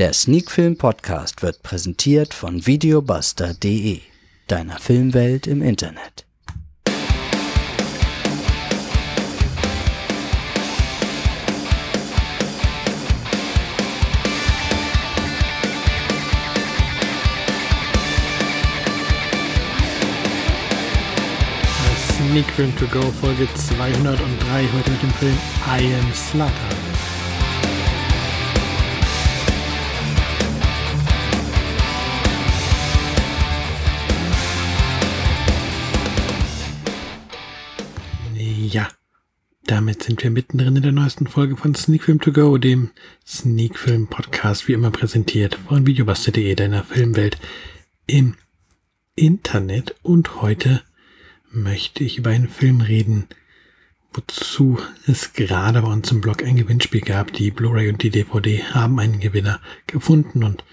[0.00, 4.00] Der Sneakfilm Podcast wird präsentiert von videobuster.de,
[4.46, 6.24] deiner Filmwelt im Internet.
[22.16, 26.89] Sneak Film to Go Folge 203 heute mit dem Film I Am Slaughter.
[39.70, 42.90] Damit sind wir mittendrin in der neuesten Folge von Sneak Film to Go, dem
[43.24, 47.38] Sneak Film Podcast, wie immer präsentiert von videobuster.de, deiner Filmwelt
[48.08, 48.34] im
[49.14, 49.94] Internet.
[50.02, 50.82] Und heute
[51.52, 53.28] möchte ich über einen Film reden,
[54.12, 57.32] wozu es gerade bei uns im Blog ein Gewinnspiel gab.
[57.32, 60.64] Die Blu-ray und die DVD haben einen Gewinner gefunden und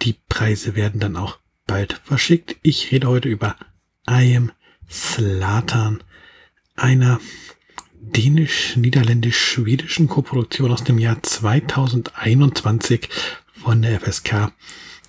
[0.00, 2.56] die Preise werden dann auch bald verschickt.
[2.62, 3.56] Ich rede heute über
[4.08, 4.52] I Am
[4.88, 6.02] Slatan,
[6.74, 7.20] einer
[8.12, 13.08] dänisch-niederländisch-schwedischen Koproduktion aus dem Jahr 2021
[13.52, 14.52] von der FSK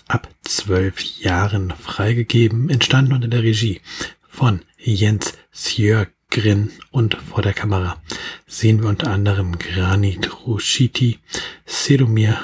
[0.08, 3.82] ab zwölf Jahren freigegeben, entstanden unter der Regie
[4.28, 8.02] von Jens Sjörgren und vor der Kamera
[8.46, 11.20] sehen wir unter anderem Granit Rushiti,
[11.66, 12.38] Sedomir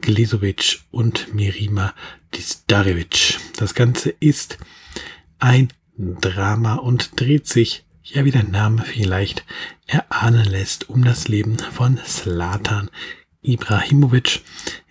[0.00, 1.94] Glisovic und Mirima
[2.34, 3.38] Disdarevic.
[3.56, 4.58] Das Ganze ist
[5.38, 9.44] ein Drama und dreht sich, ja wie der Name vielleicht
[9.86, 12.90] erahnen lässt, um das Leben von Slatan
[13.40, 14.42] Ibrahimovic,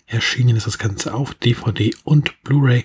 [0.07, 2.83] Erschienen ist das Ganze auf DVD und Blu-ray.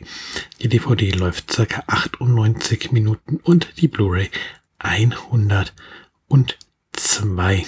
[0.61, 4.31] Die DVD läuft circa 98 Minuten und die Blu-ray
[4.79, 7.67] 102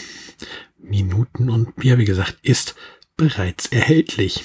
[0.79, 2.77] Minuten und ja, wie gesagt, ist
[3.17, 4.45] bereits erhältlich.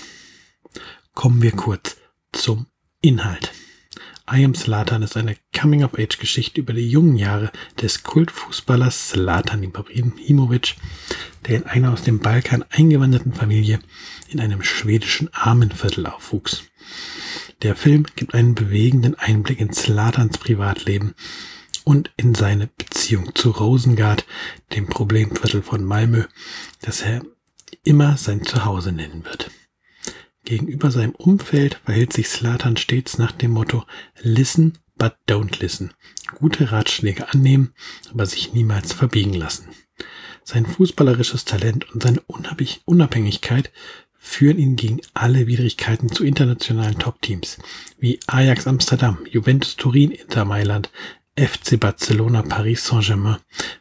[1.14, 1.98] Kommen wir kurz
[2.32, 2.66] zum
[3.02, 3.52] Inhalt.
[4.32, 7.52] I Am Slatan ist eine Coming-of-Age-Geschichte über die jungen Jahre
[7.82, 10.76] des Kultfußballers Slatan Ibrahimovic,
[11.46, 13.80] der in einer aus dem Balkan eingewanderten Familie
[14.30, 16.64] in einem schwedischen Armenviertel aufwuchs.
[17.64, 21.16] Der Film gibt einen bewegenden Einblick in Zlatans Privatleben
[21.84, 24.26] und in seine Beziehung zu Rosengard,
[24.74, 26.24] dem Problemviertel von Malmö,
[26.80, 27.24] das er
[27.84, 29.52] immer sein Zuhause nennen wird.
[30.46, 33.86] Gegenüber seinem Umfeld verhält sich Slatan stets nach dem Motto
[34.22, 35.92] Listen but don't listen.
[36.36, 37.74] Gute Ratschläge annehmen,
[38.12, 39.70] aber sich niemals verbiegen lassen.
[40.44, 42.22] Sein fußballerisches Talent und seine
[42.86, 43.72] Unabhängigkeit
[44.18, 47.58] führen ihn gegen alle Widrigkeiten zu internationalen Top-Teams
[48.00, 50.92] wie Ajax Amsterdam, Juventus Turin, Inter Mailand,
[51.38, 53.38] FC Barcelona, Paris Saint-Germain,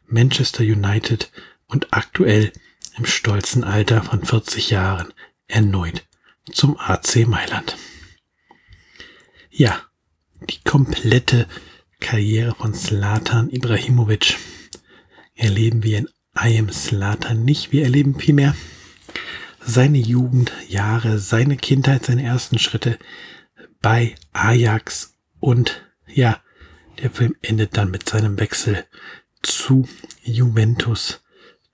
[0.06, 1.30] Manchester United
[1.66, 2.52] und aktuell
[2.96, 5.12] im stolzen Alter von 40 Jahren
[5.46, 6.04] erneut
[6.50, 7.76] zum AC Mailand.
[9.50, 9.82] Ja,
[10.48, 11.46] die komplette
[12.00, 14.36] Karriere von Slatan Ibrahimovic
[15.34, 17.72] erleben wir in I Am Slatan nicht.
[17.72, 18.56] Wir erleben vielmehr
[19.60, 22.98] seine Jugendjahre, seine Kindheit, seine ersten Schritte
[23.80, 26.40] bei Ajax und ja,
[27.00, 28.84] der Film endet dann mit seinem Wechsel
[29.42, 29.88] zu
[30.22, 31.22] Juventus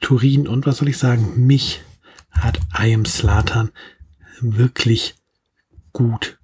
[0.00, 1.82] Turin und was soll ich sagen, mich
[2.30, 3.70] hat I Am Slatan
[4.41, 5.15] wirklich
[5.93, 6.38] gut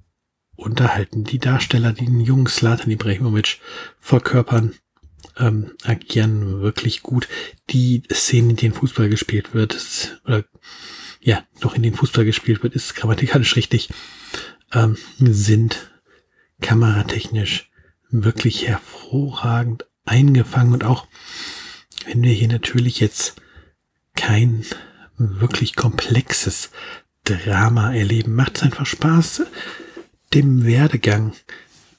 [0.56, 1.24] unterhalten.
[1.24, 3.58] Die Darsteller, die den jungen Slatan Ibrahimovic
[3.98, 4.74] verkörpern,
[5.36, 7.28] ähm, agieren wirklich gut.
[7.70, 10.44] Die Szenen, in denen Fußball gespielt wird, ist, oder
[11.20, 13.88] ja, noch in den Fußball gespielt wird, ist grammatikalisch richtig,
[14.72, 15.90] ähm, sind
[16.60, 17.70] kameratechnisch
[18.10, 21.06] wirklich hervorragend eingefangen und auch
[22.06, 23.36] wenn wir hier natürlich jetzt
[24.14, 24.64] kein
[25.16, 26.70] wirklich komplexes
[27.24, 29.42] Drama erleben, macht es einfach Spaß,
[30.34, 31.32] dem Werdegang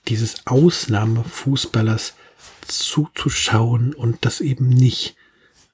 [0.08, 2.14] dieses Ausnahmefußballers
[2.68, 5.16] zuzuschauen und das eben nicht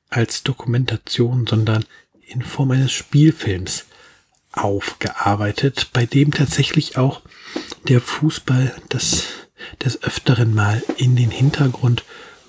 [0.09, 1.85] als Dokumentation, sondern
[2.21, 3.85] in Form eines Spielfilms
[4.51, 7.21] aufgearbeitet, bei dem tatsächlich auch
[7.87, 9.27] der Fußball das
[9.83, 12.03] des Öfteren mal in den Hintergrund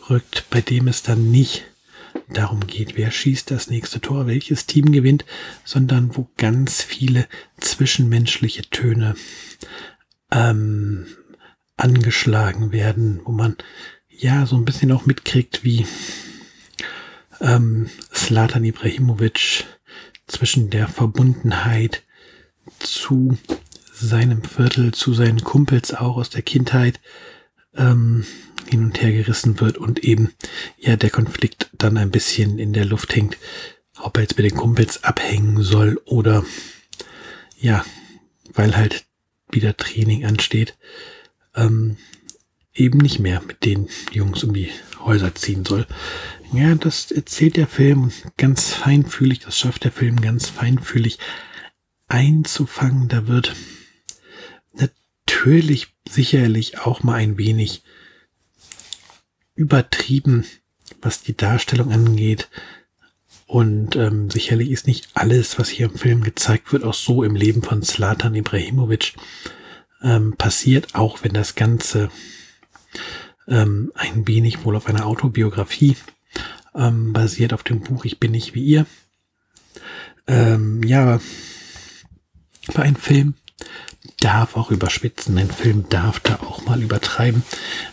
[0.08, 1.64] rückt, bei dem es dann nicht
[2.32, 5.24] darum geht, wer schießt das nächste Tor, welches Team gewinnt,
[5.64, 7.26] sondern wo ganz viele
[7.58, 9.14] zwischenmenschliche Töne
[10.30, 11.06] ähm,
[11.76, 13.56] angeschlagen werden, wo man
[14.08, 15.86] ja so ein bisschen auch mitkriegt, wie
[17.40, 19.64] ähm, Slatan Ibrahimovic
[20.26, 22.02] zwischen der Verbundenheit
[22.78, 23.36] zu
[23.92, 27.00] seinem Viertel, zu seinen Kumpels auch aus der Kindheit
[27.74, 28.24] ähm,
[28.72, 30.32] hin und her gerissen wird und eben
[30.78, 33.38] ja der Konflikt dann ein bisschen in der Luft hängt,
[34.00, 36.44] ob er jetzt mit den Kumpels abhängen soll oder
[37.58, 37.84] ja,
[38.52, 39.04] weil halt
[39.50, 40.76] wieder Training ansteht,
[41.54, 41.96] ähm,
[42.74, 45.86] eben nicht mehr mit den Jungs um die Häuser ziehen soll.
[46.52, 51.18] Ja, das erzählt der Film ganz feinfühlig, das schafft der Film ganz feinfühlig
[52.08, 53.08] einzufangen.
[53.08, 53.54] Da wird
[54.74, 57.82] natürlich sicherlich auch mal ein wenig
[59.54, 60.44] übertrieben,
[61.00, 62.48] was die Darstellung angeht.
[63.46, 67.34] Und ähm, sicherlich ist nicht alles, was hier im Film gezeigt wird, auch so im
[67.34, 69.14] Leben von Zlatan Ibrahimovic
[70.02, 72.10] ähm, passiert, auch wenn das Ganze
[73.48, 75.96] ähm, ein wenig wohl auf einer Autobiografie
[76.74, 78.86] ähm, basiert, auf dem Buch Ich bin nicht wie ihr.
[80.26, 81.20] Ähm, ja,
[82.68, 83.34] aber ein Film
[84.20, 87.42] darf auch überspitzen, ein Film darf da auch mal übertreiben,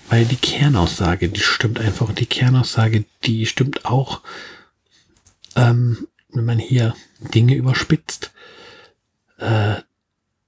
[0.10, 4.22] weil die Kernaussage, die stimmt einfach die Kernaussage, die stimmt auch
[5.56, 8.32] ähm, wenn man hier Dinge überspitzt
[9.38, 9.76] äh,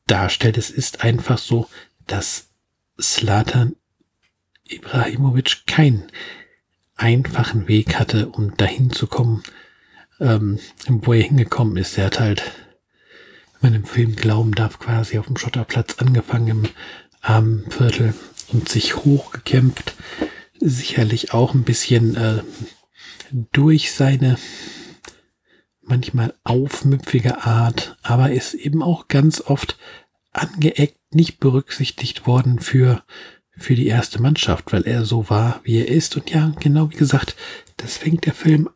[0.08, 0.58] darstellt.
[0.58, 1.68] Es ist einfach so,
[2.08, 2.50] dass
[3.00, 3.76] Slatan
[4.68, 6.04] Ibrahimovic keinen
[6.96, 9.44] einfachen Weg hatte, um dahin zu kommen,
[10.20, 11.98] ähm, wo er hingekommen ist.
[11.98, 12.52] Er hat halt,
[13.62, 16.70] man im Film glauben darf, quasi auf dem Schotterplatz angefangen im
[17.22, 18.14] Armenviertel
[18.52, 19.96] und sich hochgekämpft.
[20.60, 22.44] Sicherlich auch ein bisschen äh,
[23.52, 24.38] durch seine
[25.82, 29.78] manchmal aufmüpfige Art, aber ist eben auch ganz oft
[30.32, 33.04] angeeckt, nicht berücksichtigt worden für,
[33.58, 36.16] für die erste Mannschaft, weil er so war, wie er ist.
[36.16, 37.36] Und ja, genau wie gesagt,
[37.78, 38.70] das fängt der Film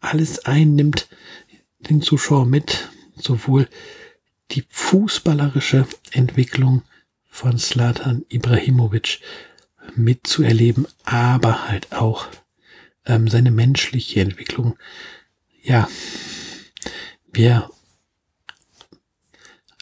[0.00, 1.08] alles ein, nimmt
[1.78, 3.68] den Zuschauer mit, sowohl
[4.52, 6.82] die fußballerische Entwicklung
[7.24, 9.20] von Slatan Ibrahimovic
[9.96, 12.28] mitzuerleben, aber halt auch
[13.06, 14.76] ähm, seine menschliche Entwicklung.
[15.62, 15.88] Ja,
[17.32, 17.70] wer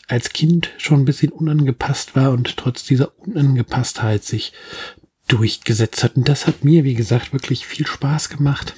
[0.06, 4.52] als Kind schon ein bisschen unangepasst war und trotz dieser Unangepasstheit sich
[5.28, 6.16] durchgesetzt hat.
[6.16, 8.74] Und das hat mir, wie gesagt, wirklich viel Spaß gemacht.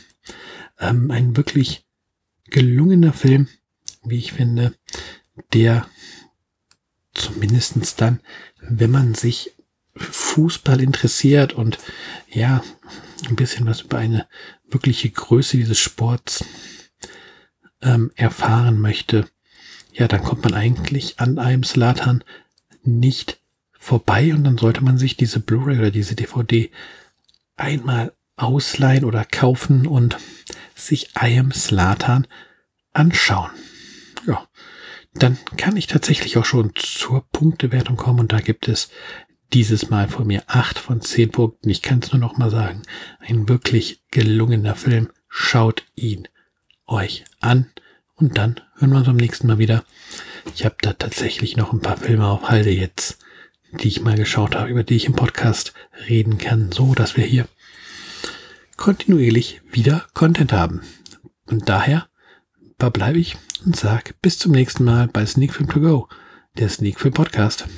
[0.78, 1.86] Ähm, ein wirklich
[2.50, 3.48] gelungener Film,
[4.04, 4.74] wie ich finde,
[5.52, 5.87] der
[7.14, 8.20] zumindestens dann,
[8.61, 9.52] wenn man sich
[9.94, 11.79] Fußball interessiert und
[12.29, 12.62] ja,
[13.29, 14.26] ein bisschen was über eine
[14.69, 16.44] wirkliche Größe dieses Sports
[17.82, 19.29] ähm, erfahren möchte,
[19.93, 22.25] ja, dann kommt man eigentlich an einem Slatan
[22.82, 23.38] nicht
[23.73, 26.70] vorbei und dann sollte man sich diese Blu-ray oder diese DVD
[27.56, 30.17] einmal ausleihen oder kaufen und
[30.75, 32.26] sich I Am Slatan
[32.93, 33.50] anschauen.
[35.14, 38.91] Dann kann ich tatsächlich auch schon zur Punktewertung kommen und da gibt es
[39.53, 41.69] dieses Mal von mir acht von zehn Punkten.
[41.69, 42.82] Ich kann es nur noch mal sagen.
[43.20, 45.11] Ein wirklich gelungener Film.
[45.29, 46.29] Schaut ihn
[46.87, 47.70] euch an
[48.14, 49.85] und dann hören wir uns am nächsten Mal wieder.
[50.55, 53.19] Ich habe da tatsächlich noch ein paar Filme auf Halde jetzt,
[53.73, 55.73] die ich mal geschaut habe, über die ich im Podcast
[56.09, 57.47] reden kann, so dass wir hier
[58.76, 60.82] kontinuierlich wieder Content haben.
[61.47, 62.09] Und daher
[62.82, 66.08] verbleibe ich und sage bis zum nächsten Mal bei Sneak Film To Go,
[66.58, 67.69] der Sneak Film Podcast.